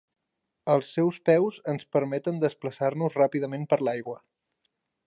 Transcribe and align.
Els 0.75 0.87
seus 0.95 1.19
peus 1.31 1.59
ens 1.75 1.87
permeten 1.97 2.43
desplaçar-nos 2.47 3.21
ràpidament 3.23 3.71
per 3.75 3.81
l'aigua. 3.87 4.19